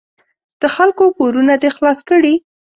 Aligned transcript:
د 0.61 0.63
خلکو 0.75 1.03
پورونه 1.17 1.53
دې 1.61 1.69
خلاص 1.75 1.99
کړي. 2.09 2.33